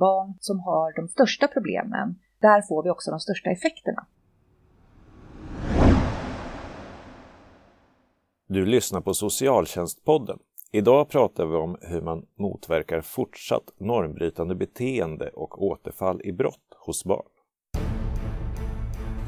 [0.00, 4.06] barn som har de största problemen, där får vi också de största effekterna.
[8.46, 10.38] Du lyssnar på Socialtjänstpodden.
[10.72, 17.04] Idag pratar vi om hur man motverkar fortsatt normbrytande beteende och återfall i brott hos
[17.04, 17.26] barn.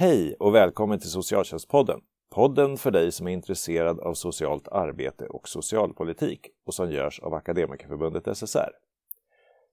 [0.00, 2.00] Hej och välkommen till Socialtjänstpodden.
[2.30, 7.34] Podden för dig som är intresserad av socialt arbete och socialpolitik och som görs av
[7.34, 8.70] Akademikerförbundet SSR.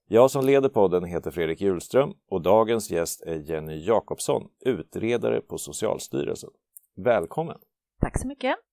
[0.08, 5.58] Jag som leder podden heter Fredrik Hjulström och dagens gäst är Jenny Jakobsson, utredare på
[5.58, 6.50] Socialstyrelsen.
[6.96, 7.58] Välkommen!
[8.00, 8.65] Tack så mycket!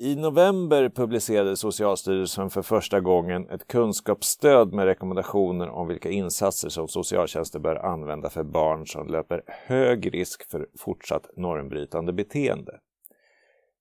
[0.00, 6.88] I november publicerade Socialstyrelsen för första gången ett kunskapsstöd med rekommendationer om vilka insatser som
[6.88, 12.78] socialtjänsten bör använda för barn som löper hög risk för fortsatt normbrytande beteende.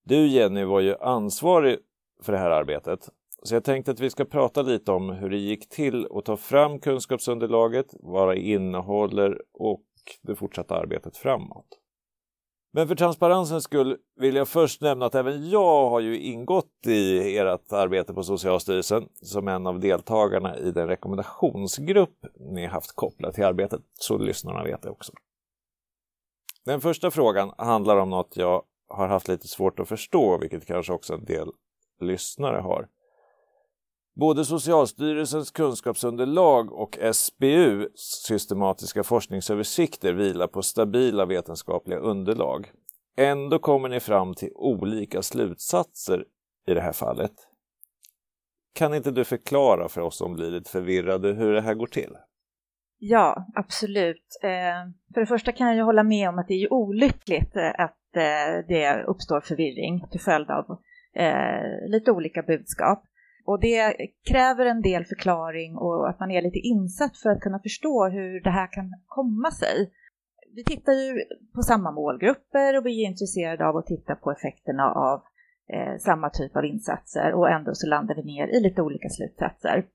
[0.04, 1.78] Du Jenny var ju ansvarig
[2.24, 3.10] för det här arbetet,
[3.44, 6.38] så jag tänkte att vi ska prata lite om hur det gick till att ta
[6.38, 9.84] fram kunskapsunderlaget, vad det innehåller och
[10.22, 11.80] det fortsatta arbetet framåt.
[12.72, 17.38] Men för transparensens skull vill jag först nämna att även jag har ju ingått i
[17.38, 23.46] ert arbete på Socialstyrelsen som en av deltagarna i den rekommendationsgrupp ni haft kopplat till
[23.46, 25.14] arbetet, så lyssnarna vet det också.
[26.66, 30.94] Den första frågan handlar om något jag har haft lite svårt att förstå, vilket kanske
[30.94, 31.52] också en del
[32.00, 32.88] lyssnare har.
[34.20, 42.72] Både Socialstyrelsens kunskapsunderlag och SBU systematiska forskningsöversikter vilar på stabila vetenskapliga underlag.
[43.18, 46.26] Ändå kommer ni fram till olika slutsatser
[46.68, 47.32] i det här fallet.
[48.76, 52.12] Kan inte du förklara för oss som blir lite förvirrade hur det här går till?
[53.00, 54.40] Ja, absolut.
[54.44, 58.16] Eh, för det första kan jag hålla med om att det är olyckligt eh, att
[58.16, 60.66] eh, det uppstår förvirring till följd av
[61.88, 63.04] lite olika budskap.
[63.48, 63.96] Och det
[64.30, 68.42] kräver en del förklaring och att man är lite insatt för att kunna förstå hur
[68.42, 69.92] det här kan komma sig.
[70.56, 71.24] Vi tittar ju
[71.56, 75.22] på samma målgrupper och vi är intresserade av att titta på effekterna av
[75.74, 79.86] eh, samma typ av insatser och ändå så landar vi ner i lite olika slutsatser.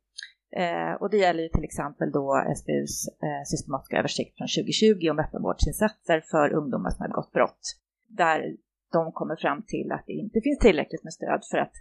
[0.57, 5.19] Eh, och det gäller ju till exempel då SBUs eh, systematiska översikt från 2020 om
[5.19, 7.63] öppenvårdsinsatser för ungdomar som har begått brott.
[8.09, 8.57] Där
[8.93, 11.77] de kommer fram till att det inte finns tillräckligt med stöd för att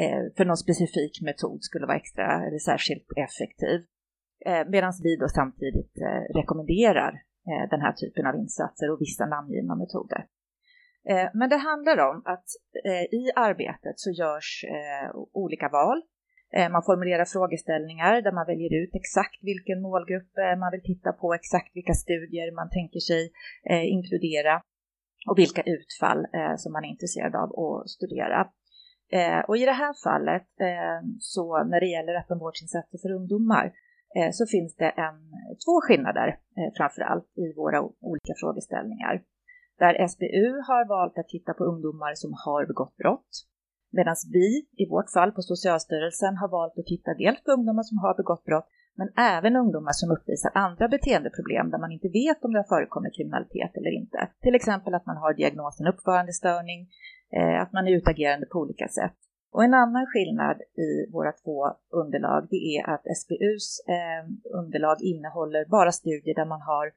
[0.00, 3.78] eh, för någon specifik metod skulle vara extra eller särskilt effektiv.
[4.46, 7.12] Eh, Medan vi då samtidigt eh, rekommenderar
[7.50, 10.26] eh, den här typen av insatser och vissa namngivna metoder.
[11.08, 12.48] Eh, men det handlar om att
[12.84, 16.02] eh, i arbetet så görs eh, olika val.
[16.56, 21.12] Eh, man formulerar frågeställningar där man väljer ut exakt vilken målgrupp eh, man vill titta
[21.12, 23.22] på, exakt vilka studier man tänker sig
[23.96, 24.62] inkludera
[25.28, 28.40] och vilka utfall eh, som man är intresserad av att studera.
[29.12, 33.72] Eh, och i det här fallet, eh, så när det gäller öppenvårdsinsatser för ungdomar,
[34.16, 35.18] eh, så finns det en,
[35.64, 37.78] två skillnader eh, framför allt i våra
[38.10, 39.22] olika frågeställningar.
[39.78, 43.32] Där SBU har valt att titta på ungdomar som har begått brott,
[43.92, 44.48] medan vi
[44.82, 48.44] i vårt fall på Socialstyrelsen har valt att titta dels på ungdomar som har begått
[48.44, 52.74] brott, men även ungdomar som uppvisar andra beteendeproblem där man inte vet om det har
[52.76, 54.28] förekommit kriminalitet eller inte.
[54.42, 56.88] Till exempel att man har diagnosen uppförandestörning,
[57.36, 59.16] eh, att man är utagerande på olika sätt.
[59.52, 61.58] Och en annan skillnad i våra två
[61.90, 64.22] underlag det är att SBUs eh,
[64.60, 66.92] underlag innehåller bara studier där man har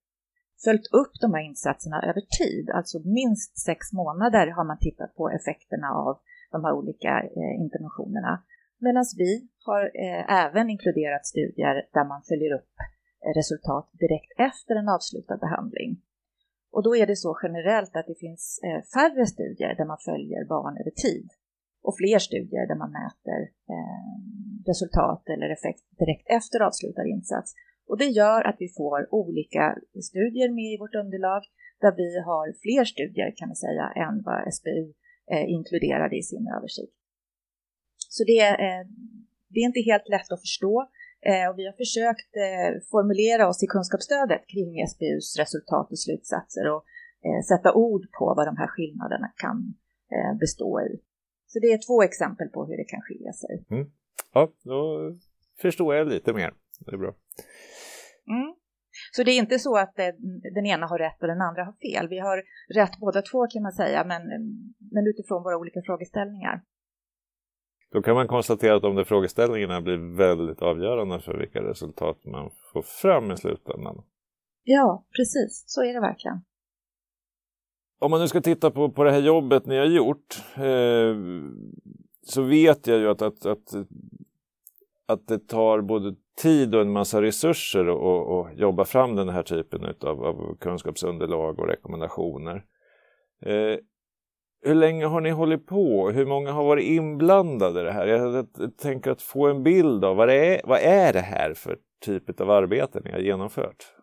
[0.66, 5.30] följt upp de här insatserna över tid, alltså minst sex månader har man tittat på
[5.30, 6.19] effekterna av
[6.52, 8.44] de här olika eh, interventionerna.
[8.80, 12.74] Medan vi har eh, även inkluderat studier där man följer upp
[13.26, 15.92] eh, resultat direkt efter en avslutad behandling.
[16.75, 20.42] Och då är det så generellt att det finns eh, färre studier där man följer
[20.56, 21.30] barn över tid
[21.88, 23.40] och fler studier där man mäter
[23.74, 24.16] eh,
[24.72, 27.50] resultat eller effekt direkt efter avslutad insats.
[27.90, 29.63] Och det gör att vi får olika
[30.10, 31.44] studier med i vårt underlag
[31.84, 34.94] där vi har fler studier kan man säga än vad SBU
[35.31, 36.98] eh, inkluderade i sin översikt.
[38.16, 38.84] Så det, eh,
[39.50, 40.76] det är inte helt lätt att förstå
[41.30, 46.66] eh, och vi har försökt eh, formulera oss i kunskapsstödet kring SBUs resultat och slutsatser
[46.74, 46.84] och
[47.48, 49.58] sätta ord på vad de här skillnaderna kan
[50.40, 51.02] bestå i.
[51.48, 53.66] Så det är två exempel på hur det kan skilja sig.
[53.70, 53.92] Mm.
[54.34, 55.12] Ja, då
[55.62, 56.54] förstår jag lite mer.
[56.86, 57.14] Det är bra.
[58.28, 58.56] Mm.
[59.12, 59.96] Så det är inte så att
[60.56, 62.08] den ena har rätt och den andra har fel.
[62.08, 64.22] Vi har rätt båda två kan man säga, men,
[64.92, 66.62] men utifrån våra olika frågeställningar.
[67.92, 72.51] Då kan man konstatera att de där frågeställningarna blir väldigt avgörande för vilka resultat man
[72.74, 74.04] får fram i slutändan.
[74.63, 75.63] Ja, precis.
[75.68, 76.38] Så är det verkligen.
[78.00, 81.16] Om man nu ska titta på, på det här jobbet ni har gjort eh,
[82.22, 83.74] så vet jag ju att, att, att,
[85.06, 89.86] att det tar både tid och en massa resurser att jobba fram den här typen
[90.01, 92.66] av, av kunskapsunderlag och rekommendationer.
[93.42, 93.78] Eh,
[94.62, 96.09] hur länge har ni hållit på?
[96.09, 98.07] Hur många har varit inblandade i det här?
[98.07, 101.54] Jag, jag tänker att få en bild av vad, det är, vad är det här
[101.54, 103.94] för typ av arbete ni har genomfört?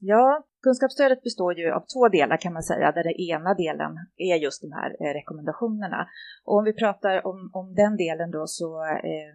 [0.00, 4.36] Ja, kunskapsstödet består ju av två delar kan man säga, där den ena delen är
[4.36, 6.06] just de här eh, rekommendationerna.
[6.44, 9.32] Och om vi pratar om, om den delen då så, eh,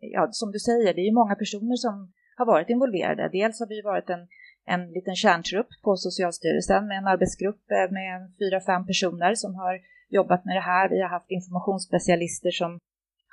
[0.00, 3.28] ja, som du säger, det är ju många personer som har varit involverade.
[3.32, 4.28] Dels har vi varit en,
[4.66, 9.80] en liten kärntrupp på Socialstyrelsen med en arbetsgrupp eh, med fyra, fem personer som har
[10.08, 10.88] jobbat med det här.
[10.88, 12.78] Vi har haft informationsspecialister som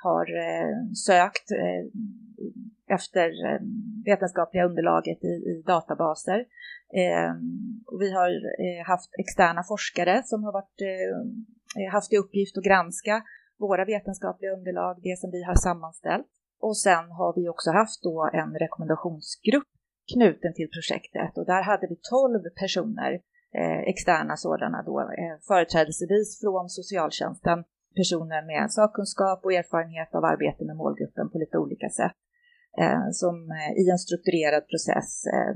[0.02, 0.74] har eh,
[1.06, 1.82] sökt eh,
[2.96, 3.30] efter
[4.04, 6.44] vetenskapliga underlaget i, databaser.
[8.00, 8.30] Vi har
[8.86, 10.80] haft externa forskare som har varit,
[11.92, 13.22] haft i uppgift att granska
[13.58, 16.26] våra vetenskapliga underlag, det som vi har sammanställt.
[16.60, 19.68] Och sen har vi också haft då en rekommendationsgrupp
[20.12, 21.38] knuten till projektet.
[21.38, 23.12] Och där hade vi 12 personer,
[23.60, 27.58] eh, externa sådana då, eh, företrädesvis från socialtjänsten,
[28.00, 32.18] personer med sakkunskap och erfarenhet av arbete med målgruppen på lite olika sätt,
[32.82, 35.54] eh, som eh, i en strukturerad process eh,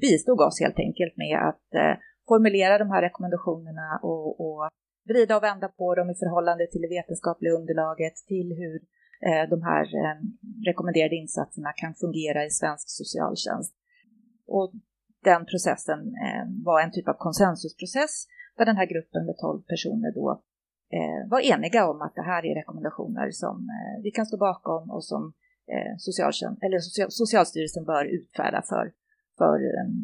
[0.00, 1.94] bistod oss helt enkelt med att eh,
[2.28, 4.68] formulera de här rekommendationerna och, och
[5.08, 8.80] vrida och vända på dem i förhållande till det vetenskapliga underlaget, till hur
[9.26, 10.16] Eh, de här eh,
[10.66, 13.74] rekommenderade insatserna kan fungera i svensk socialtjänst.
[14.46, 14.72] Och
[15.24, 18.26] den processen eh, var en typ av konsensusprocess
[18.56, 20.42] där den här gruppen med 12 personer då
[21.30, 23.68] var eniga om att det här är rekommendationer som
[24.02, 25.32] vi kan stå bakom och som
[26.62, 26.78] eller
[27.10, 28.92] Socialstyrelsen bör utfärda för,
[29.38, 29.58] för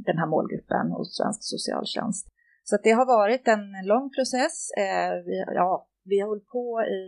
[0.07, 2.29] den här målgruppen hos svensk socialtjänst.
[2.65, 4.71] Så det har varit en lång process.
[5.27, 7.03] Vi, ja, vi har hållit på i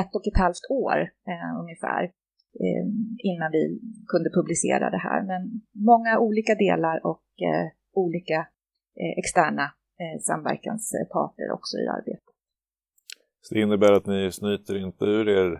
[0.00, 0.98] ett och ett halvt år
[1.30, 2.02] eh, ungefär
[2.64, 2.86] eh,
[3.18, 3.80] innan vi
[4.12, 5.22] kunde publicera det här.
[5.22, 5.42] Men
[5.90, 8.38] många olika delar och eh, olika
[9.00, 9.66] eh, externa
[10.00, 12.34] eh, samverkansparter också i arbetet.
[13.40, 15.52] Så det innebär att ni snyter inte ur er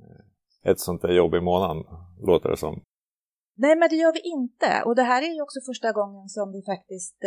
[0.00, 1.84] eh, ett sånt där jobb i månaden,
[2.26, 2.82] låter det som?
[3.58, 4.82] Nej, men det gör vi inte.
[4.84, 7.18] Och det här är ju också första gången som vi faktiskt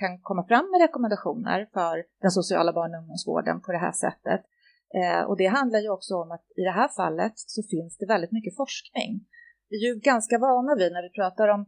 [0.00, 4.42] kan komma fram med rekommendationer för den sociala barn och ungdomsvården på det här sättet.
[5.00, 8.06] Eh, och det handlar ju också om att i det här fallet så finns det
[8.06, 9.10] väldigt mycket forskning.
[9.70, 11.66] Vi är ju ganska vana vid när vi pratar om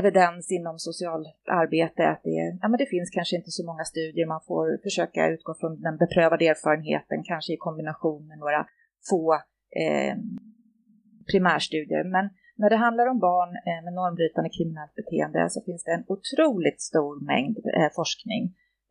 [0.00, 4.26] evidens inom socialt arbete att det, ja, men det finns kanske inte så många studier,
[4.26, 8.66] man får försöka utgå från den beprövade erfarenheten, kanske i kombination med några
[9.10, 9.34] få
[9.82, 10.16] eh,
[11.30, 12.04] primärstudier.
[12.04, 16.04] Men när det handlar om barn eh, med normbrytande kriminellt beteende så finns det en
[16.14, 18.42] otroligt stor mängd eh, forskning.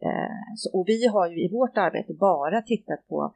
[0.06, 3.34] Eh, så, och vi har ju i vårt arbete bara tittat på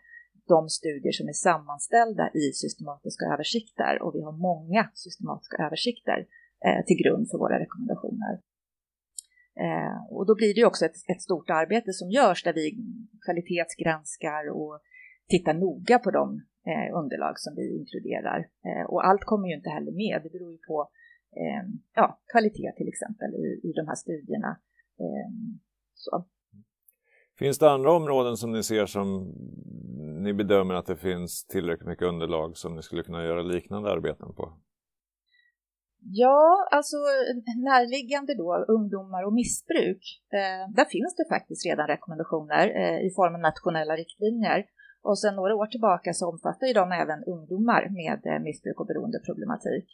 [0.47, 6.19] de studier som är sammanställda i systematiska översikter och vi har många systematiska översikter
[6.65, 8.33] eh, till grund för våra rekommendationer.
[9.65, 12.77] Eh, och då blir det också ett, ett, stort arbete som görs där vi
[13.25, 14.79] kvalitetsgranskar och
[15.27, 18.39] tittar noga på de eh, underlag som vi inkluderar.
[18.67, 20.89] Eh, och allt kommer ju inte heller med, det beror ju på
[21.41, 21.63] eh,
[21.95, 24.51] ja, kvalitet till exempel i, i de här studierna.
[24.99, 25.29] Eh,
[25.93, 26.25] så.
[27.39, 29.33] Finns det andra områden som ni ser som
[30.23, 34.33] ni bedömer att det finns tillräckligt mycket underlag som ni skulle kunna göra liknande arbeten
[34.33, 34.53] på?
[35.99, 36.97] Ja, alltså
[37.71, 40.01] närliggande då, ungdomar och missbruk,
[40.39, 44.65] eh, där finns det faktiskt redan rekommendationer eh, i form av nationella riktlinjer.
[45.01, 48.87] Och sedan några år tillbaka så omfattar ju de även ungdomar med eh, missbruk och
[48.91, 49.87] beroendeproblematik.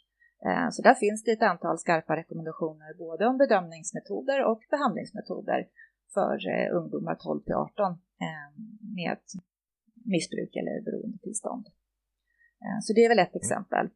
[0.48, 5.60] Eh, så där finns det ett antal skarpa rekommendationer både om bedömningsmetoder och behandlingsmetoder
[6.14, 7.96] för eh, ungdomar 12 till 18 eh,
[8.96, 9.18] med
[10.04, 11.66] missbruk eller beroendetillstånd.
[12.64, 13.88] Eh, så det är väl ett exempel.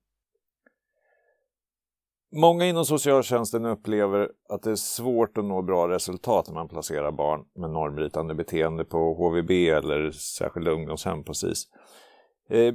[2.37, 7.13] Många inom socialtjänsten upplever att det är svårt att nå bra resultat när man placerar
[7.13, 11.65] barn med normbrytande beteende på HVB eller särskilda ungdomshem på SIS.
[12.51, 12.75] Eh,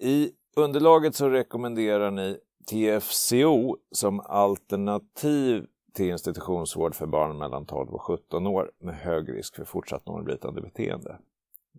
[0.00, 2.38] I underlaget så rekommenderar ni
[2.70, 9.56] TFCO som alternativ till institutionsvård för barn mellan 12 och 17 år med hög risk
[9.56, 11.18] för fortsatt normbrytande beteende.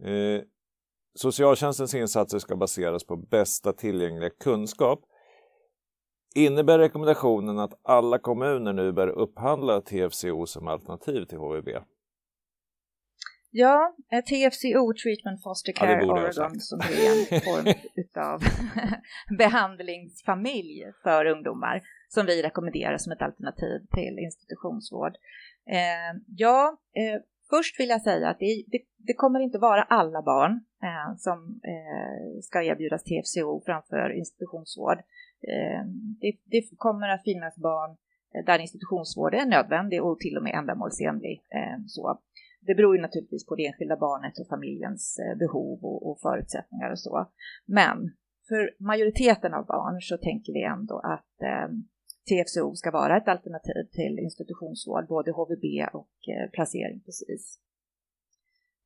[0.04, 0.42] Eh,
[1.16, 5.00] Socialtjänstens insatser ska baseras på bästa tillgängliga kunskap.
[6.36, 11.70] Innebär rekommendationen att alla kommuner nu bör upphandla TFCO som alternativ till HVB?
[13.52, 17.74] Ja, TFCO, Treatment Foster Care ja, Oregon, som är en form
[18.34, 18.42] av
[19.38, 25.14] behandlingsfamilj för ungdomar som vi rekommenderar som ett alternativ till institutionsvård.
[25.70, 30.22] Eh, ja, eh, först vill jag säga att det, det, det kommer inte vara alla
[30.22, 30.52] barn
[30.84, 34.98] eh, som eh, ska erbjudas TFCO framför institutionsvård.
[35.54, 35.86] Eh,
[36.22, 37.98] det, det, kommer att finnas barn
[38.36, 41.44] eh, där institutionsvård är nödvändig och till och med ändamålsenlig.
[41.50, 42.20] Eh, så.
[42.62, 46.92] Det beror ju naturligtvis på det enskilda barnet och familjens eh, behov och, och förutsättningar
[46.92, 47.28] och så.
[47.66, 47.98] Men
[48.48, 51.70] för majoriteten av barn så tänker vi ändå att eh,
[52.28, 57.60] TFCO ska vara ett alternativ till institutionsvård, både HVB och eh, placering precis.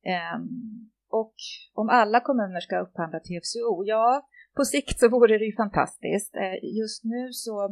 [0.04, 1.34] Ehm, och
[1.74, 6.36] om alla kommuner ska upphandla TFCO, ja, på sikt så vore det ju fantastiskt.
[6.36, 7.64] Eh, just nu så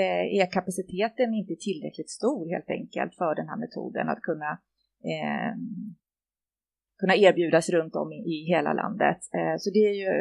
[0.00, 4.50] eh, är kapaciteten inte tillräckligt stor helt enkelt för den här metoden att kunna
[5.12, 5.94] ehm,
[6.98, 9.18] kunna erbjudas runt om i, i hela landet.
[9.58, 10.12] Så det är ju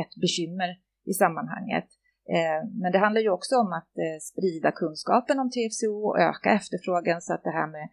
[0.00, 0.70] ett bekymmer
[1.04, 1.88] i sammanhanget.
[2.28, 6.50] Eh, men det handlar ju också om att eh, sprida kunskapen om TFCO och öka
[6.50, 7.88] efterfrågan så att det här med,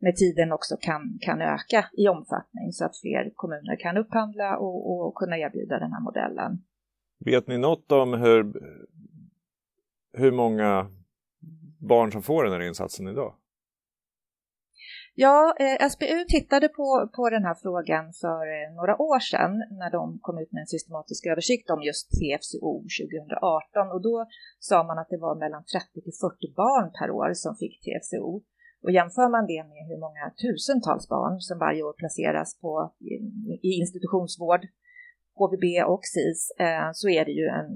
[0.00, 5.06] med tiden också kan, kan öka i omfattning så att fler kommuner kan upphandla och,
[5.06, 6.62] och kunna erbjuda den här modellen.
[7.24, 8.52] Vet ni något om hur,
[10.12, 10.90] hur många
[11.78, 13.34] barn som får den här insatsen idag?
[15.16, 19.90] Ja, eh, SBU tittade på, på den här frågan för eh, några år sedan när
[19.90, 24.26] de kom ut med en systematisk översikt om just TFCO 2018 och då
[24.58, 28.42] sa man att det var mellan 30 till 40 barn per år som fick TFCO.
[28.84, 33.14] Och jämför man det med hur många tusentals barn som varje år placeras på, i,
[33.68, 34.62] i institutionsvård,
[35.38, 37.68] HVB och SIS, eh, så är det ju en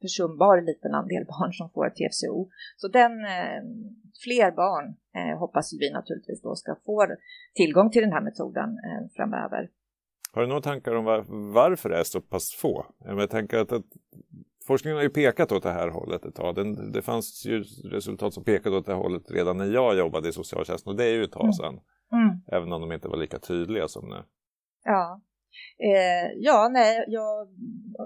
[0.00, 2.50] försumbar liten andel barn som får TFCO.
[2.76, 3.60] Så den, eh,
[4.24, 4.86] fler barn
[5.18, 7.06] eh, hoppas vi naturligtvis då ska få
[7.54, 9.70] tillgång till den här metoden eh, framöver.
[10.32, 12.86] Har du några tankar om var, varför det är så pass få?
[13.04, 13.86] Jag tänker att, att
[14.66, 16.54] forskningen har ju pekat åt det här hållet ett tag.
[16.54, 20.28] Den, det fanns ju resultat som pekade åt det här hållet redan när jag jobbade
[20.28, 21.52] i socialtjänsten och det är ju ett tag mm.
[21.52, 21.80] sedan.
[22.12, 22.40] Mm.
[22.46, 24.22] Även om de inte var lika tydliga som nu.
[24.84, 25.20] Ja,
[25.78, 27.48] Eh, ja, nej, jag,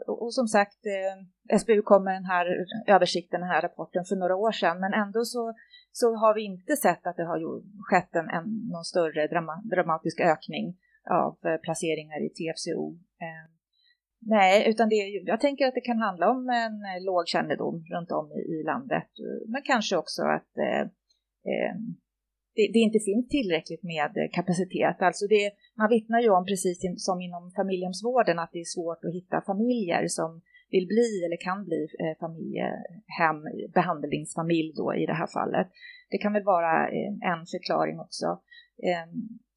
[0.06, 2.46] och, och som sagt, eh, SBU kom med den här
[2.86, 5.54] översikten, den här rapporten för några år sedan, men ändå så,
[5.92, 10.20] så har vi inte sett att det har skett en, en, någon större drama, dramatisk
[10.20, 10.76] ökning
[11.10, 12.92] av eh, placeringar i TFCO.
[13.24, 13.44] Eh,
[14.20, 14.94] nej, utan det,
[15.24, 18.62] jag tänker att det kan handla om en eh, låg kännedom runt om i, i
[18.64, 20.80] landet, eh, men kanske också att eh,
[21.52, 21.76] eh
[22.54, 24.96] det, det, inte finns tillräckligt med kapacitet.
[25.00, 29.14] Alltså det, man vittnar ju om, precis som inom familjehemsvården, att det är svårt att
[29.14, 30.40] hitta familjer som
[30.70, 33.38] vill bli eller kan bli eh, familjehem,
[33.74, 35.68] behandlingsfamilj då i det här fallet.
[36.10, 38.26] Det kan väl vara eh, en förklaring också.
[38.88, 39.14] Ehm,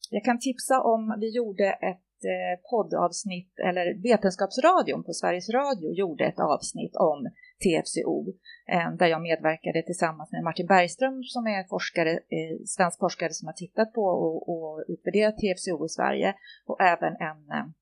[0.10, 6.26] jag kan tipsa om, vi gjorde ett Eh, poddavsnitt, eller Vetenskapsradion på Sveriges Radio gjorde
[6.26, 7.30] ett avsnitt om
[7.64, 8.26] TFCO
[8.68, 13.48] eh, där jag medverkade tillsammans med Martin Bergström som är forskare, eh, svensk forskare som
[13.48, 17.74] har tittat på och, och utvärderat TFCO i Sverige och även en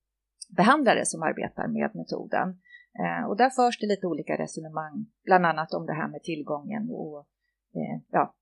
[0.58, 2.60] behandlare som arbetar med metoden.
[3.28, 7.28] Och där förs det lite olika resonemang, bland annat om det här med tillgången och
[8.12, 8.36] ja,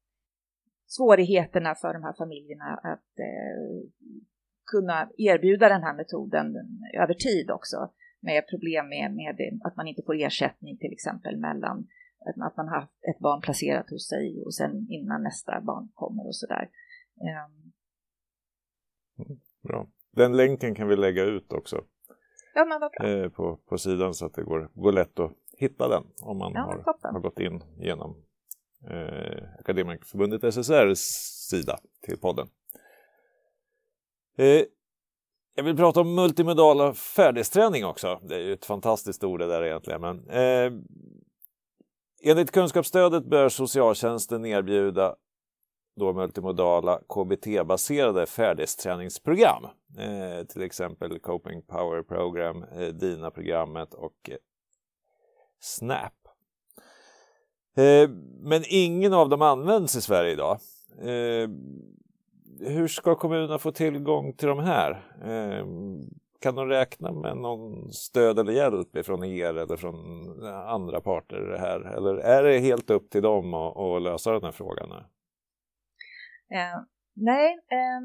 [0.88, 3.12] svårigheterna för de här familjerna att
[4.72, 6.46] kunna erbjuda den här metoden
[7.04, 7.78] över tid också
[8.22, 11.88] med problem med, med att man inte får ersättning till exempel mellan
[12.46, 16.36] att man har ett barn placerat hos sig och sen innan nästa barn kommer och
[16.36, 16.70] sådär.
[17.16, 17.72] Um.
[19.64, 19.88] Bra.
[20.12, 21.84] Den länken kan vi lägga ut också.
[22.54, 23.10] Ja, men vad bra.
[23.10, 26.52] Eh, på, på sidan så att det går, går lätt att hitta den om man
[26.56, 28.16] ja, har, har, gått in genom
[28.90, 31.00] eh, Akademikerförbundet SSRs
[31.50, 32.48] sida till podden.
[34.42, 34.64] Eh,
[35.56, 38.20] jag vill prata om multimodala färdighetsträning också.
[38.24, 40.02] Det är ju ett fantastiskt ord det där egentligen.
[40.02, 40.72] Men, eh,
[42.24, 45.16] Enligt kunskapsstödet bör socialtjänsten erbjuda
[45.96, 49.64] då multimodala KBT-baserade färdighetsträningsprogram.
[49.98, 54.38] Eh, till exempel Coping Power Program, eh, DINA-programmet och eh,
[55.60, 56.14] SNAP.
[57.76, 58.10] Eh,
[58.42, 60.60] men ingen av dem används i Sverige idag.
[61.02, 61.50] Eh,
[62.64, 64.92] hur ska kommunerna få tillgång till de här?
[65.24, 65.66] Eh,
[66.42, 69.96] kan de räkna med någon stöd eller hjälp från er eller från
[70.46, 71.80] eh, andra parter Det här?
[71.80, 74.92] Eller är det helt upp till dem att, att lösa den här frågan?
[76.52, 76.82] Eh,
[77.14, 78.02] nej, eh,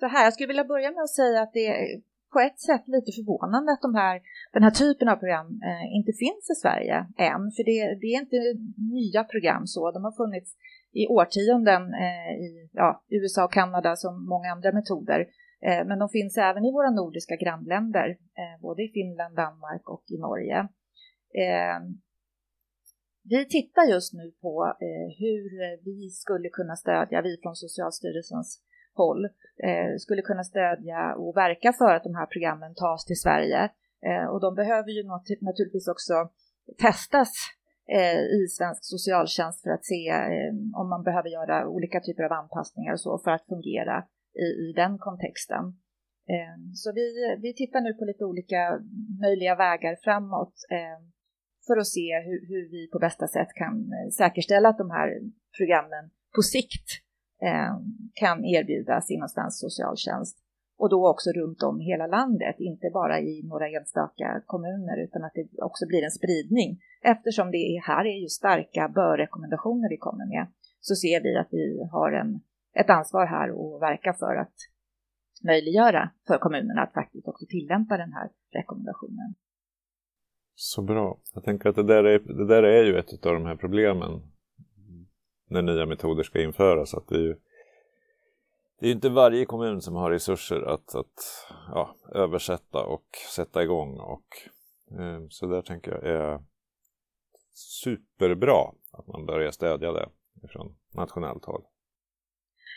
[0.00, 2.00] så här, jag skulle vilja börja med att säga att det
[2.34, 4.16] på ett sätt lite förvånande att de här,
[4.52, 6.96] den här typen av program eh, inte finns i Sverige
[7.30, 8.40] än, för det, det, är inte
[8.96, 10.50] nya program så, de har funnits
[11.00, 15.20] i årtionden eh, i ja, USA och Kanada som många andra metoder,
[15.66, 18.08] eh, men de finns även i våra nordiska grannländer,
[18.40, 20.58] eh, både i Finland, Danmark och i Norge.
[21.44, 21.78] Eh,
[23.32, 25.44] vi tittar just nu på eh, hur
[25.84, 28.62] vi skulle kunna stödja, vi från Socialstyrelsens
[28.96, 29.24] håll,
[29.68, 33.70] eh, skulle kunna stödja och verka för att de här programmen tas till Sverige.
[34.06, 35.02] Eh, och de behöver ju
[35.40, 36.14] naturligtvis också
[36.78, 37.32] testas
[37.88, 42.32] eh, i svensk socialtjänst för att se eh, om man behöver göra olika typer av
[42.32, 45.64] anpassningar och så för att fungera i, i den kontexten.
[46.28, 48.80] Eh, så vi, vi tittar nu på lite olika
[49.20, 50.98] möjliga vägar framåt eh,
[51.66, 55.20] för att se hur, hur, vi på bästa sätt kan eh, säkerställa att de här
[55.58, 56.88] programmen på sikt
[57.42, 57.72] Eh,
[58.14, 60.38] kan erbjudas inom svensk socialtjänst.
[60.78, 65.24] Och då också runt om i hela landet, inte bara i några enstaka kommuner, utan
[65.24, 66.80] att det också blir en spridning.
[67.02, 70.46] Eftersom det är, här är ju starka bör-rekommendationer vi kommer med,
[70.80, 72.40] så ser vi att vi har en,
[72.74, 74.54] ett ansvar här och verka för att
[75.44, 79.34] möjliggöra för kommunerna att faktiskt också tillämpa den här rekommendationen.
[80.54, 81.18] Så bra.
[81.34, 84.33] Jag tänker att det där är, det där är ju ett av de här problemen
[85.46, 86.94] när nya metoder ska införas.
[86.94, 87.36] Att det är ju
[88.80, 94.00] det är inte varje kommun som har resurser att, att ja, översätta och sätta igång.
[94.00, 94.26] Och,
[95.00, 96.40] eh, så där tänker jag är
[97.52, 100.08] superbra att man börjar stödja det
[100.52, 101.62] från nationellt håll.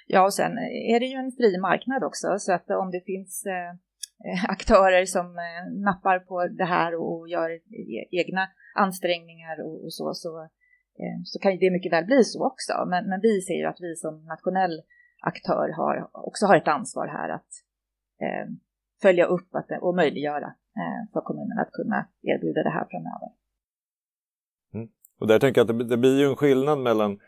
[0.08, 0.52] Ja, och sen
[0.94, 5.26] är det ju en fri marknad också, så att om det finns eh, aktörer som
[5.26, 10.57] eh, nappar på det här och gör e-, egna ansträngningar och, och så, så Eh,
[11.00, 12.86] Eh, så kan det mycket väl bli så också.
[12.88, 14.82] Men, men vi ser ju att vi som nationell
[15.22, 17.52] aktör har, också har ett ansvar här att
[18.22, 18.48] eh,
[19.02, 20.48] följa upp att, och möjliggöra
[20.82, 23.30] eh, för kommunerna att kunna erbjuda det här framöver.
[24.74, 24.88] Mm.
[25.20, 27.20] Och där tänker jag att det, det blir ju en skillnad mellan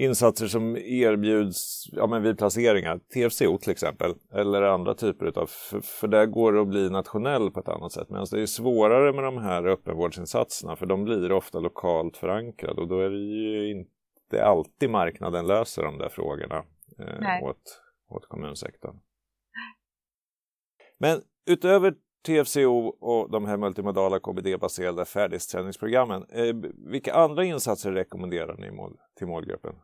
[0.00, 5.80] insatser som erbjuds ja, men vid placeringar, TFCO till exempel, eller andra typer av, för,
[5.80, 8.10] för där går det att bli nationell på ett annat sätt.
[8.10, 12.88] Medan det är svårare med de här öppenvårdsinsatserna, för de blir ofta lokalt förankrade och
[12.88, 16.64] då är det ju inte alltid marknaden löser de där frågorna
[16.98, 18.96] eh, åt, åt kommunsektorn.
[20.98, 21.94] Men utöver
[22.26, 26.26] TFCO och de här multimodala KBD-baserade färdighetsträningsprogrammen.
[26.28, 26.54] Eh,
[26.90, 29.74] vilka andra insatser rekommenderar ni mål, till målgruppen?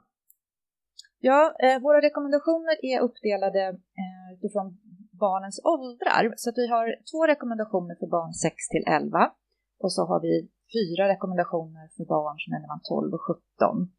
[1.19, 3.63] Ja, eh, våra rekommendationer är uppdelade
[4.03, 4.79] eh, utifrån
[5.13, 6.35] barnens åldrar.
[6.37, 9.33] Så att vi har två rekommendationer för barn 6 till 11
[9.83, 10.35] och så har vi
[10.77, 13.93] fyra rekommendationer för barn som är mellan 12 och 17.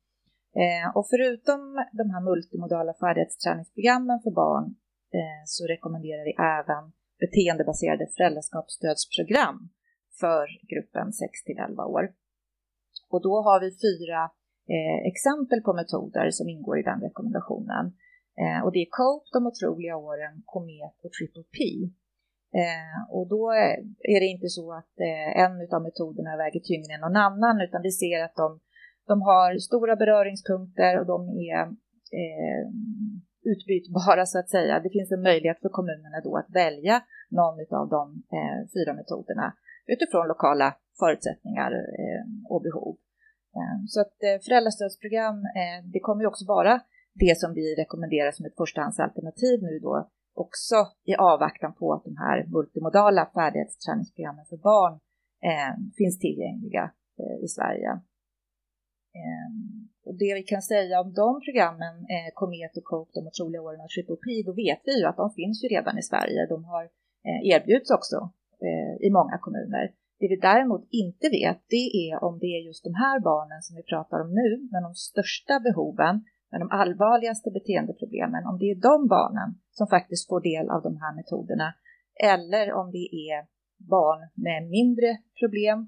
[0.64, 1.62] Eh, och förutom
[2.00, 4.66] de här multimodala färdighetsträningsprogrammen för barn
[5.18, 6.84] eh, så rekommenderar vi även
[7.24, 9.58] beteendebaserade föräldraskapsstödsprogram
[10.20, 12.04] för gruppen 6 till 11 år.
[13.10, 14.32] Och då har vi fyra
[14.76, 17.86] eh, exempel på metoder som ingår i den rekommendationen.
[18.42, 21.58] Eh, och det är COPE, de otroliga åren, Komet och Triple P.
[22.62, 23.52] Eh, och då
[24.16, 27.82] är det inte så att eh, en av metoderna väger tyngre än någon annan, utan
[27.82, 28.60] vi ser att de,
[29.08, 31.62] de har stora beröringspunkter och de är
[32.22, 32.64] eh,
[33.52, 34.80] utbytbara så att säga.
[34.80, 39.54] Det finns en möjlighet för kommunerna då att välja någon av de eh, fyra metoderna
[39.88, 42.98] utifrån lokala förutsättningar eh, och behov.
[43.58, 46.82] Ehm, så att eh, föräldrastödsprogram, eh, det kommer ju också vara
[47.14, 52.18] det som vi rekommenderar som ett förstahandsalternativ nu då också i avvaktan på att de
[52.18, 54.94] här multimodala färdighetsträningsprogrammen för barn
[55.50, 56.92] eh, finns tillgängliga
[57.44, 57.90] i Sverige.
[59.22, 63.62] Ehm, och det vi kan säga om de programmen, eh, Komet och Cope, de otroliga
[63.62, 66.40] åren och Triple P, då vet vi ju att de finns ju redan i Sverige.
[66.54, 66.84] De har
[67.28, 68.18] eh, erbjuds också
[68.68, 69.86] eh, i många kommuner.
[70.20, 73.76] Det vi däremot inte vet, det är om det är just de här barnen som
[73.76, 76.16] vi pratar om nu, med de största behoven,
[76.52, 80.94] med de allvarligaste beteendeproblemen, om det är de barnen som faktiskt får del av de
[81.04, 81.74] här metoderna,
[82.34, 83.40] eller om det är
[83.96, 85.80] barn med mindre problem,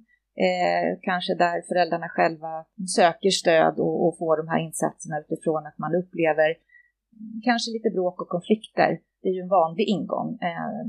[0.48, 2.66] Eh, kanske där föräldrarna själva
[2.98, 6.50] söker stöd och, och, får de här insatserna utifrån att man upplever
[7.48, 9.00] kanske lite bråk och konflikter.
[9.22, 10.30] Det är ju en vanlig ingång.
[10.42, 10.82] Eh,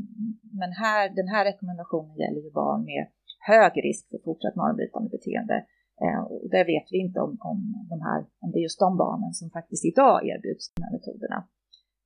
[0.61, 3.07] men här, den här rekommendationen gäller ju barn med
[3.51, 5.57] hög risk för fortsatt normbrytande beteende.
[6.05, 7.59] Eh, och där vet vi inte om, om,
[7.93, 11.39] de här, om det är just de barnen som faktiskt idag erbjuds de här metoderna.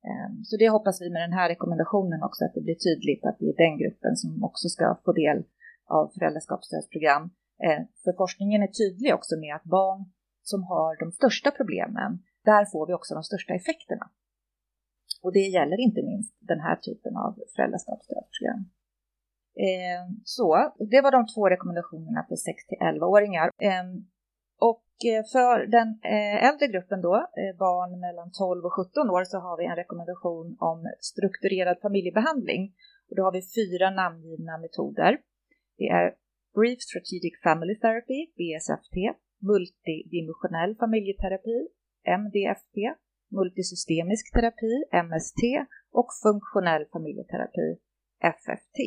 [0.07, 3.37] Eh, så det hoppas vi med den här rekommendationen också att det blir tydligt att
[3.39, 5.39] det är den gruppen som också ska få del
[5.97, 7.23] av föräldraskapsstödsprogram.
[7.65, 10.01] Eh, för forskningen är tydlig också med att barn
[10.51, 12.11] som har de största problemen,
[12.49, 14.05] där får vi också de största effekterna.
[15.23, 18.61] Och det gäller inte minst den här typen av föräldraskapsstödsprogram.
[19.65, 23.49] Eh, så, det var de två rekommendationerna för 6 till 11-åringar.
[23.61, 24.03] Ehm, eh,
[24.69, 24.83] och
[25.33, 29.57] för den eh, äldre gruppen då, eh, barn mellan 12 och 17 år, så har
[29.57, 32.73] vi en rekommendation om strukturerad familjebehandling.
[33.09, 35.11] Och då har vi fyra namngivna metoder.
[35.77, 36.15] Det är
[36.55, 38.95] Brief Strategic Family Therapy, BSFT,
[39.51, 41.59] multidimensionell familjeterapi,
[42.21, 42.75] MDFT,
[43.39, 44.73] multisystemisk terapi,
[45.07, 45.41] MST
[45.91, 47.67] och funktionell familjeterapi,
[48.41, 48.77] FFT.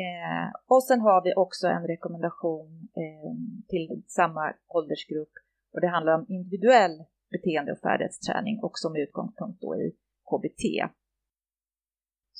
[0.00, 3.32] Eh, och sen har vi också en rekommendation eh,
[3.68, 5.32] till samma åldersgrupp
[5.72, 9.96] och det handlar om individuell beteende och färdighetsträning också med utgångspunkt då i
[10.30, 10.62] KBT.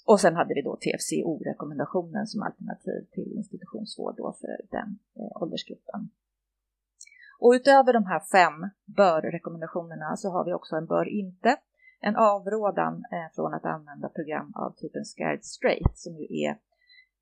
[0.07, 6.11] Och sen hade vi då TFCO-rekommendationen som alternativ till institutionsvård då för den eh, åldersgruppen.
[7.41, 11.57] Och utöver de här fem bör-rekommendationerna så har vi också en bör inte,
[12.01, 16.59] en avrådan eh, från att använda program av typen Scared Straight som ju är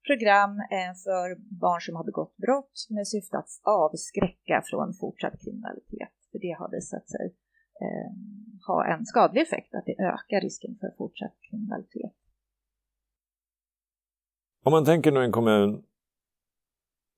[0.07, 1.27] program eh, för
[1.65, 6.15] barn som har begått brott med syfte att avskräcka från fortsatt kriminalitet.
[6.31, 7.27] För det har visat sig
[7.85, 8.11] eh,
[8.67, 12.13] ha en skadlig effekt, att det ökar risken för fortsatt kriminalitet.
[14.65, 15.83] Om man tänker nu en kommun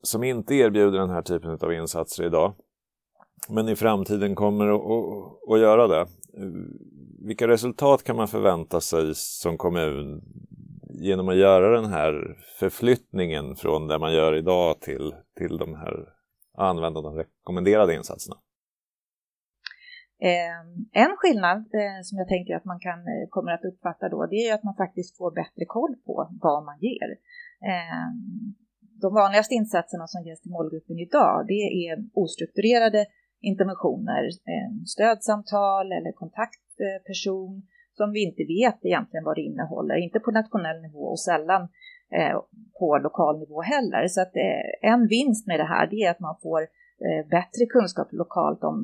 [0.03, 2.55] som inte erbjuder den här typen av insatser idag,
[3.48, 6.01] men i framtiden kommer att, att, att göra det.
[6.01, 6.53] Eh,
[7.27, 10.22] vilka resultat kan man förvänta sig som kommun
[11.01, 15.95] genom att göra den här förflyttningen från det man gör idag till, till de här
[16.57, 18.37] använda de rekommenderade insatserna?
[20.21, 20.61] Eh,
[21.05, 24.49] en skillnad eh, som jag tänker att man kan, eh, kommer att uppfatta då, det
[24.49, 27.09] är att man faktiskt får bättre koll på vad man ger.
[29.03, 33.07] De vanligaste insatserna som ges till målgruppen idag, det är ostrukturerade
[33.41, 34.23] interventioner,
[34.87, 37.63] stödsamtal eller kontaktperson
[38.01, 41.63] som vi inte vet egentligen vad det innehåller, inte på nationell nivå och sällan
[42.19, 42.37] eh,
[42.79, 44.09] på lokal nivå heller.
[44.09, 46.61] Så att eh, en vinst med det här det är att man får
[47.07, 48.77] eh, bättre kunskap lokalt om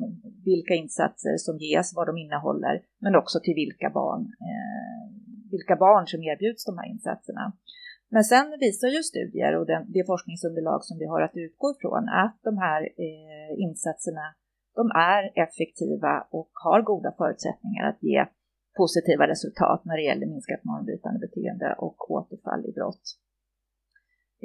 [0.45, 5.03] vilka insatser som ges, vad de innehåller, men också till vilka barn, eh,
[5.51, 7.53] vilka barn som erbjuds de här insatserna.
[8.09, 12.09] Men sen visar ju studier och den, det forskningsunderlag som vi har att utgå ifrån
[12.09, 14.25] att de här eh, insatserna
[14.75, 18.25] de är effektiva och har goda förutsättningar att ge
[18.75, 23.05] positiva resultat när det gäller minskat normbrytande beteende och återfall i brott.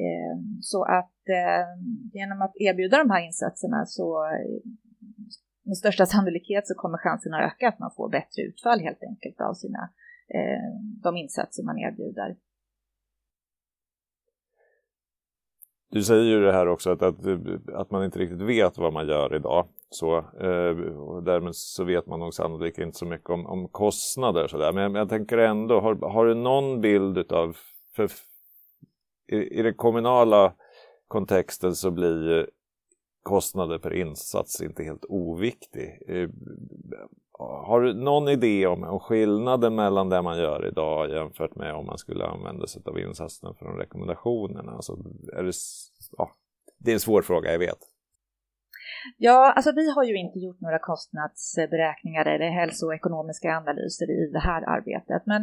[0.05, 1.67] Eh, så att eh,
[2.13, 4.71] genom att erbjuda de här insatserna så eh,
[5.63, 9.41] med största sannolikhet så kommer chansen att öka att man får bättre utfall helt enkelt
[9.41, 9.91] av sina,
[11.03, 12.37] de insatser man erbjuder.
[15.91, 17.17] Du säger ju det här också att, att,
[17.75, 19.69] att man inte riktigt vet vad man gör idag.
[19.91, 24.49] Så, eh, och därmed så vet man nog sannolikt inte så mycket om, om kostnader.
[24.49, 24.73] Så där.
[24.73, 27.57] Men jag, jag tänker ändå, har, har du någon bild av...
[27.97, 28.11] För,
[29.33, 30.55] i, I den kommunala
[31.09, 32.51] kontexten så blir
[33.23, 36.03] kostnader per insats inte helt oviktig.
[36.09, 36.29] Eh,
[37.39, 41.87] har du någon idé om, om skillnaden mellan det man gör idag jämfört med om
[41.87, 44.73] man skulle använda sig av insatserna från rekommendationerna?
[44.73, 44.99] Alltså,
[45.33, 45.53] är det,
[46.19, 46.31] ja,
[46.79, 47.90] det är en svår fråga, jag vet.
[49.19, 54.63] Ja, alltså vi har ju inte gjort några kostnadsberäkningar eller hälsoekonomiska analyser i det här
[54.77, 55.43] arbetet, men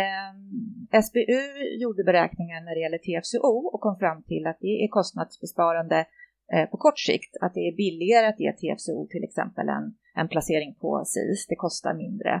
[0.00, 1.42] eh, SBU
[1.82, 6.06] gjorde beräkningar när det gäller TFCO och kom fram till att det är kostnadsbesparande
[6.52, 10.28] eh, på kort sikt, att det är billigare att ge TFCO till exempel en, en
[10.28, 11.46] placering på SIS.
[11.48, 12.32] Det kostar mindre,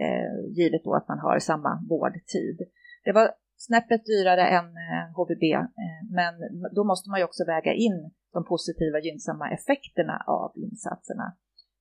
[0.00, 2.58] eh, givet då att man har samma vårdtid.
[3.04, 6.34] Det var snäppet dyrare än eh, HVB, eh, men
[6.74, 11.36] då måste man ju också väga in de positiva gynnsamma effekterna av insatserna.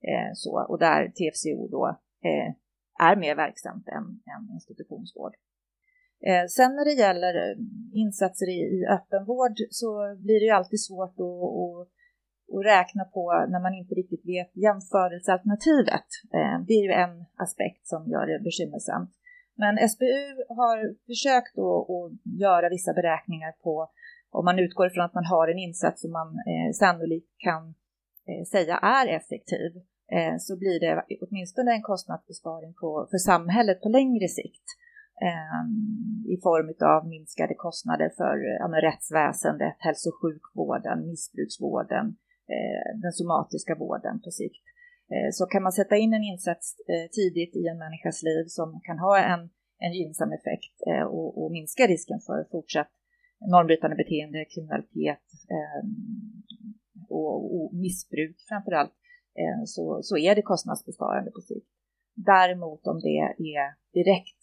[0.09, 1.83] Eh, så, och där TFCO då
[2.29, 2.49] eh,
[3.07, 5.33] är mer verksamt än, än institutionsvård.
[6.29, 7.55] Eh, sen när det gäller eh,
[7.93, 9.89] insatser i, i öppenvård så
[10.25, 11.89] blir det ju alltid svårt att, att,
[12.55, 16.09] att räkna på när man inte riktigt vet jämförelsealternativet.
[16.37, 19.11] Eh, det är ju en aspekt som gör det bekymmersamt.
[19.55, 20.19] Men SBU
[20.59, 20.77] har
[21.11, 22.11] försökt att
[22.45, 23.89] göra vissa beräkningar på
[24.37, 27.63] om man utgår ifrån att man har en insats som man eh, sannolikt kan
[28.29, 29.71] eh, säga är effektiv
[30.15, 34.67] eh, så blir det åtminstone en kostnadsbesparing på, för samhället på längre sikt
[35.27, 35.63] eh,
[36.33, 42.05] i form av minskade kostnader för ja, rättsväsendet, hälso och sjukvården, missbruksvården,
[42.53, 44.65] eh, den somatiska vården på sikt.
[45.13, 48.81] Eh, så kan man sätta in en insats eh, tidigt i en människas liv som
[48.83, 52.91] kan ha en, en gynnsam effekt eh, och, och minska risken för fortsatt
[53.51, 55.25] normbrytande beteende, kriminalitet
[55.55, 55.81] eh,
[57.09, 58.93] och, och, missbruk framför allt,
[59.41, 61.67] eh, så, så är det kostnadsbesparande på sikt.
[62.15, 63.33] Däremot om det är
[63.93, 64.41] direkt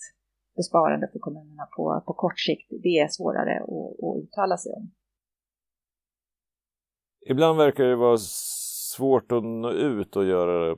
[0.56, 4.90] besparande för kommunerna på, på kort sikt, det är svårare att, att uttala sig om.
[7.26, 8.18] Ibland verkar det vara
[8.96, 10.76] svårt att nå ut och göra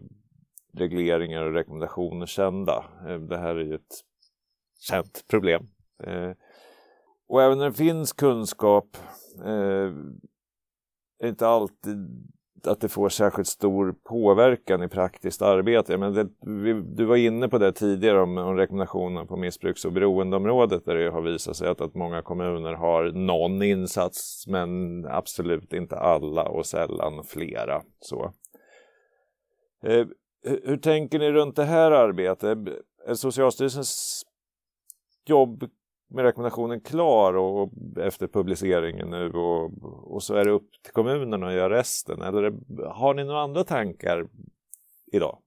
[0.72, 2.84] regleringar och rekommendationer kända.
[3.08, 3.94] Eh, det här är ju ett
[4.80, 5.68] känt problem.
[6.06, 6.30] Eh,
[7.32, 8.96] och även när det finns kunskap
[9.44, 9.92] eh,
[11.18, 12.28] är det inte alltid
[12.64, 15.98] att det får särskilt stor påverkan i praktiskt arbete.
[15.98, 16.28] Men det,
[16.96, 21.10] du var inne på det tidigare om, om rekommendationerna på missbruks och beroendeområdet där det
[21.10, 26.66] har visat sig att, att många kommuner har någon insats men absolut inte alla och
[26.66, 27.82] sällan flera.
[28.00, 28.32] Så.
[29.84, 30.06] Eh,
[30.42, 32.58] hur tänker ni runt det här arbetet?
[33.06, 34.22] Är Socialstyrelsens
[35.26, 35.70] jobb
[36.14, 37.70] med rekommendationen klar och
[38.00, 39.70] efter publiceringen nu och,
[40.14, 42.22] och så är det upp till kommunerna att göra resten?
[42.22, 42.52] Eller
[42.88, 44.26] har ni några andra tankar
[45.12, 45.38] idag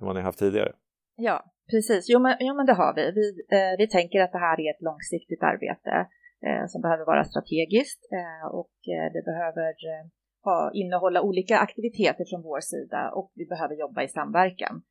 [0.00, 0.72] än vad ni haft tidigare?
[1.16, 2.08] Ja, precis.
[2.08, 3.12] Jo, men, jo, men det har vi.
[3.12, 6.08] Vi, eh, vi tänker att det här är ett långsiktigt arbete
[6.46, 10.04] eh, som behöver vara strategiskt eh, och eh, det behöver eh,
[10.44, 14.82] ha, innehålla olika aktiviteter från vår sida och vi behöver jobba i samverkan.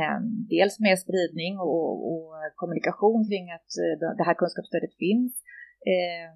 [0.00, 5.32] Ehm, dels med spridning och, och kommunikation kring att eh, det här kunskapsstödet finns.
[5.94, 6.30] Ehm,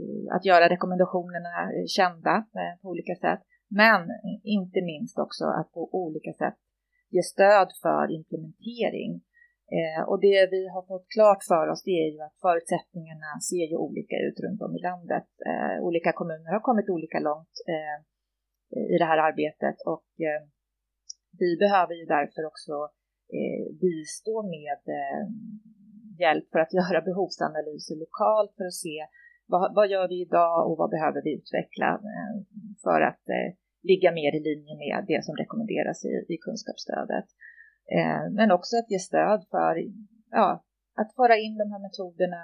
[0.00, 3.42] eh, att göra rekommendationerna eh, kända eh, på olika sätt.
[3.82, 6.58] Men eh, inte minst också att på olika sätt
[7.14, 9.12] ge stöd för implementering.
[9.76, 13.66] Ehm, och det vi har fått klart för oss det är ju att förutsättningarna ser
[13.70, 15.28] ju olika ut runt om i landet.
[15.88, 17.54] olika kommuner har kommit olika långt
[18.94, 20.08] i det här arbetet och
[21.38, 22.72] vi behöver ju därför också
[23.38, 25.24] eh, bistå med eh,
[26.18, 28.98] hjälp för att göra behovsanalyser lokalt för att se
[29.46, 32.36] vad, vad gör vi idag och vad behöver vi utveckla eh,
[32.84, 33.50] för att eh,
[33.82, 37.28] ligga mer i linje med det som rekommenderas i, i kunskapsstödet.
[37.96, 39.74] Eh, men också att ge stöd för
[40.30, 40.64] ja,
[41.00, 42.40] att föra in de här metoderna,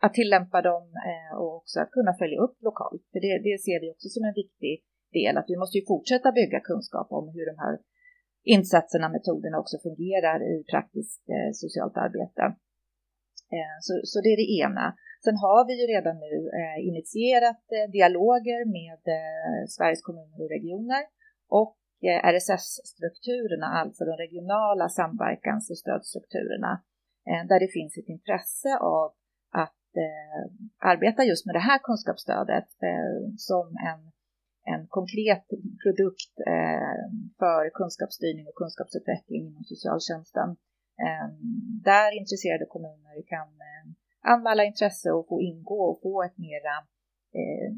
[0.00, 3.04] att tillämpa dem eh, och också att kunna följa upp lokalt.
[3.12, 4.74] För det, det ser vi också som en viktig
[5.12, 7.78] del, att vi måste ju fortsätta bygga kunskap om hur de här
[8.44, 12.44] insatserna, metoderna också fungerar i praktiskt eh, socialt arbete.
[13.56, 14.86] Eh, så, så, det är det ena.
[15.24, 20.50] Sen har vi ju redan nu eh, initierat eh, dialoger med eh, Sveriges kommuner och
[20.56, 21.02] regioner
[21.60, 21.76] och
[22.08, 26.72] eh, RSS-strukturerna, alltså de regionala samverkans och stödstrukturerna,
[27.28, 29.12] eh, där det finns ett intresse av
[29.64, 30.42] att eh,
[30.92, 34.02] arbeta just med det här kunskapsstödet eh, som en
[34.64, 35.46] en konkret
[35.82, 37.02] produkt eh,
[37.40, 40.48] för kunskapsstyrning och kunskapsutveckling inom socialtjänsten.
[41.04, 41.28] Eh,
[41.90, 43.84] där intresserade kommuner kan eh,
[44.32, 46.74] anmäla intresse och få ingå och få ett mera
[47.38, 47.70] eh,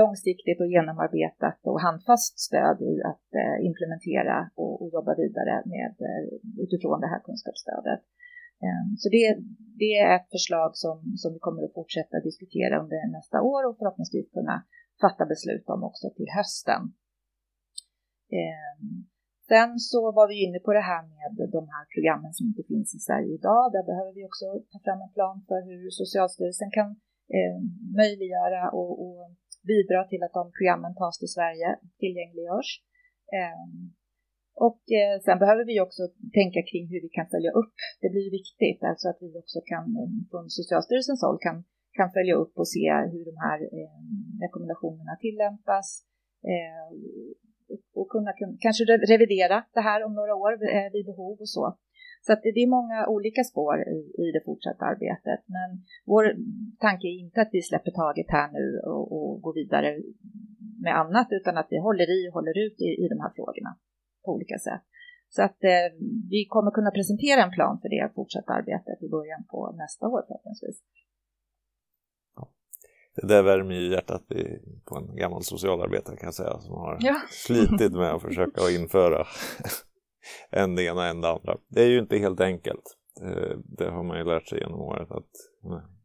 [0.00, 6.24] långsiktigt och genomarbetat och handfast stöd i att eh, implementera och, jobba vidare med eh,
[6.64, 8.02] utifrån det här kunskapsstödet.
[9.02, 9.24] Så det,
[9.82, 13.78] det är ett förslag som, som vi kommer att fortsätta diskutera under nästa år och
[13.78, 14.56] förhoppningsvis kunna
[15.04, 16.82] fatta beslut om också till hösten.
[18.40, 19.06] Ehm,
[19.50, 22.90] sen så var vi inne på det här med de här programmen som inte finns
[22.98, 23.64] i Sverige idag.
[23.74, 26.88] Där behöver vi också ta fram en plan för hur Socialstyrelsen kan
[27.36, 27.58] eh,
[28.00, 29.22] möjliggöra och, och,
[29.72, 31.68] bidra till att de programmen tas till Sverige,
[32.02, 32.70] tillgängliggörs.
[33.36, 33.64] Eh,
[34.66, 36.02] och eh, sen behöver vi också
[36.40, 37.76] tänka kring hur vi kan följa upp.
[38.02, 41.56] Det blir viktigt, alltså att vi också kan eh, från Socialstyrelsens håll kan
[41.98, 43.98] kan följa upp och se hur de här eh,
[44.44, 45.86] rekommendationerna tillämpas
[46.52, 46.86] eh,
[47.94, 48.32] och kunna
[48.64, 51.64] kanske revidera det här om några år eh, vid behov och så.
[52.26, 55.40] Så att det är många olika spår i, i det fortsatta arbetet.
[55.56, 55.68] Men
[56.12, 56.24] vår
[56.86, 59.90] tanke är inte att vi släpper taget här nu och, och går vidare
[60.84, 63.72] med annat, utan att vi håller i och håller ut i, i de här frågorna
[64.24, 64.82] på olika sätt.
[65.28, 65.88] Så att eh,
[66.30, 70.22] vi kommer kunna presentera en plan för det fortsatta arbetet i början på nästa år
[70.26, 70.78] förhoppningsvis.
[73.16, 74.22] Det där värmer ju hjärtat
[74.84, 77.20] på en gammal socialarbetare kan jag säga som har ja.
[77.30, 79.26] slitit med att försöka införa
[80.50, 81.56] en det ena en det andra.
[81.68, 82.96] Det är ju inte helt enkelt.
[83.22, 85.30] Eh, det har man ju lärt sig genom året att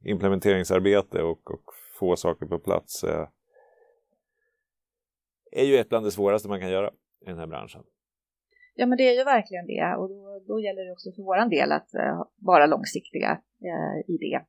[0.04, 1.64] implementeringsarbete och, och
[2.00, 3.30] få saker på plats är,
[5.52, 7.84] är ju ett bland det svåraste man kan göra i den här branschen.
[8.76, 11.50] Ja, men det är ju verkligen det och då, då gäller det också för våran
[11.50, 14.42] del att uh, vara långsiktiga uh, i det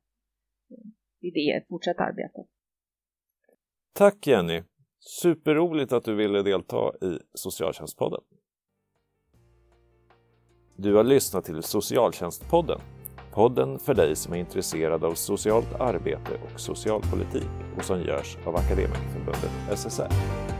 [1.23, 2.45] i det fortsatta arbetet.
[3.93, 4.63] Tack Jenny!
[4.99, 8.21] Superroligt att du ville delta i Socialtjänstpodden.
[10.75, 12.79] Du har lyssnat till Socialtjänstpodden.
[13.33, 18.55] Podden för dig som är intresserad av socialt arbete och socialpolitik och som görs av
[18.55, 20.52] Akademikerförbundet SSR.